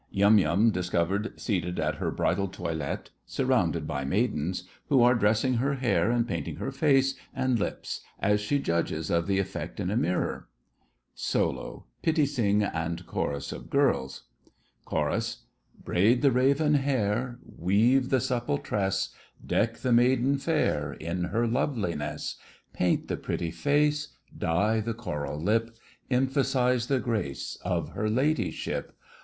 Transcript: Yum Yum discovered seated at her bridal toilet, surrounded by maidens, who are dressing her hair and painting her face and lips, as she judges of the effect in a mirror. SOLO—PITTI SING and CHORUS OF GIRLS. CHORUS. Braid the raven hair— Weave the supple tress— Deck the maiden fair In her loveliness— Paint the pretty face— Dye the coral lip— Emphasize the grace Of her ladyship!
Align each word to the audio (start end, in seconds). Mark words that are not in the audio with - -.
Yum 0.09 0.39
Yum 0.39 0.71
discovered 0.71 1.31
seated 1.39 1.79
at 1.79 1.97
her 1.97 2.09
bridal 2.09 2.47
toilet, 2.47 3.11
surrounded 3.27 3.85
by 3.85 4.03
maidens, 4.03 4.63
who 4.89 5.03
are 5.03 5.13
dressing 5.13 5.53
her 5.57 5.75
hair 5.75 6.09
and 6.09 6.27
painting 6.27 6.55
her 6.55 6.71
face 6.71 7.13
and 7.35 7.59
lips, 7.59 8.01
as 8.19 8.41
she 8.41 8.57
judges 8.57 9.11
of 9.11 9.27
the 9.27 9.37
effect 9.37 9.79
in 9.79 9.91
a 9.91 9.95
mirror. 9.95 10.47
SOLO—PITTI 11.13 12.25
SING 12.25 12.63
and 12.63 13.05
CHORUS 13.05 13.51
OF 13.51 13.69
GIRLS. 13.69 14.23
CHORUS. 14.85 15.43
Braid 15.83 16.23
the 16.23 16.31
raven 16.31 16.73
hair— 16.73 17.37
Weave 17.55 18.09
the 18.09 18.19
supple 18.19 18.57
tress— 18.57 19.09
Deck 19.45 19.77
the 19.77 19.93
maiden 19.93 20.39
fair 20.39 20.93
In 20.93 21.25
her 21.25 21.45
loveliness— 21.45 22.37
Paint 22.73 23.07
the 23.07 23.17
pretty 23.17 23.51
face— 23.51 24.07
Dye 24.35 24.79
the 24.79 24.95
coral 24.95 25.39
lip— 25.39 25.77
Emphasize 26.09 26.87
the 26.87 26.99
grace 26.99 27.59
Of 27.63 27.89
her 27.89 28.09
ladyship! 28.09 28.97